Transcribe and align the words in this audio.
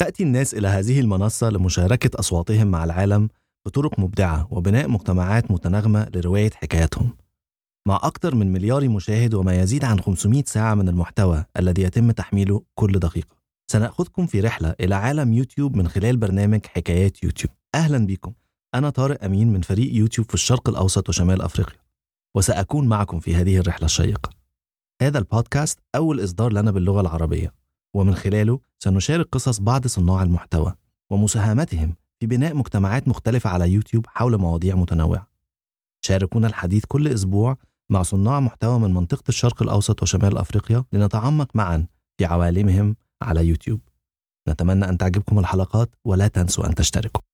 تأتي 0.00 0.22
الناس 0.22 0.54
إلى 0.54 0.68
هذه 0.68 1.00
المنصة 1.00 1.50
لمشاركة 1.50 2.18
أصواتهم 2.18 2.66
مع 2.66 2.84
العالم 2.84 3.28
بطرق 3.66 4.00
مبدعة 4.00 4.48
وبناء 4.50 4.88
مجتمعات 4.88 5.50
متناغمة 5.50 6.08
لرواية 6.14 6.50
حكاياتهم. 6.54 7.16
مع 7.88 8.00
أكثر 8.02 8.34
من 8.34 8.52
مليار 8.52 8.88
مشاهد 8.88 9.34
وما 9.34 9.60
يزيد 9.60 9.84
عن 9.84 10.00
500 10.00 10.42
ساعة 10.46 10.74
من 10.74 10.88
المحتوى 10.88 11.44
الذي 11.56 11.82
يتم 11.82 12.10
تحميله 12.10 12.62
كل 12.74 12.92
دقيقة 12.92 13.36
سنأخذكم 13.70 14.26
في 14.26 14.40
رحلة 14.40 14.74
إلى 14.80 14.94
عالم 14.94 15.32
يوتيوب 15.32 15.76
من 15.76 15.88
خلال 15.88 16.16
برنامج 16.16 16.66
حكايات 16.66 17.22
يوتيوب. 17.22 17.52
أهلا 17.74 18.06
بكم. 18.06 18.32
أنا 18.74 18.90
طارق 18.90 19.24
أمين 19.24 19.52
من 19.52 19.60
فريق 19.60 19.94
يوتيوب 19.94 20.28
في 20.28 20.34
الشرق 20.34 20.68
الأوسط 20.68 21.08
وشمال 21.08 21.42
أفريقيا 21.42 21.78
وسأكون 22.36 22.88
معكم 22.88 23.20
في 23.20 23.34
هذه 23.34 23.58
الرحلة 23.58 23.84
الشيقة. 23.84 24.30
هذا 25.02 25.18
البودكاست 25.18 25.78
أول 25.94 26.24
إصدار 26.24 26.52
لنا 26.52 26.70
باللغة 26.70 27.00
العربية. 27.00 27.57
ومن 27.94 28.14
خلاله 28.14 28.60
سنشارك 28.78 29.28
قصص 29.32 29.60
بعض 29.60 29.86
صناع 29.86 30.22
المحتوى 30.22 30.74
ومساهمتهم 31.10 31.94
في 32.20 32.26
بناء 32.26 32.54
مجتمعات 32.54 33.08
مختلفة 33.08 33.50
على 33.50 33.70
يوتيوب 33.70 34.06
حول 34.06 34.36
مواضيع 34.36 34.74
متنوعة. 34.74 35.28
شاركونا 36.04 36.46
الحديث 36.46 36.84
كل 36.88 37.08
أسبوع 37.08 37.56
مع 37.90 38.02
صناع 38.02 38.40
محتوى 38.40 38.78
من 38.78 38.94
منطقة 38.94 39.24
الشرق 39.28 39.62
الأوسط 39.62 40.02
وشمال 40.02 40.38
أفريقيا 40.38 40.84
لنتعمق 40.92 41.56
معا 41.56 41.86
في 42.18 42.24
عوالمهم 42.24 42.96
على 43.22 43.46
يوتيوب. 43.46 43.80
نتمنى 44.48 44.88
أن 44.88 44.98
تعجبكم 44.98 45.38
الحلقات 45.38 45.94
ولا 46.04 46.28
تنسوا 46.28 46.66
أن 46.66 46.74
تشتركوا. 46.74 47.27